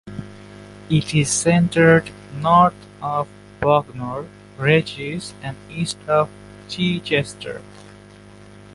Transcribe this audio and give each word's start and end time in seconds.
It 0.89 1.13
is 1.13 1.29
centred 1.29 2.09
north 2.37 2.73
of 3.03 3.27
Bognor 3.59 4.27
Regis 4.57 5.35
and 5.43 5.55
east 5.69 5.99
of 6.07 6.27
Chichester. 6.69 7.61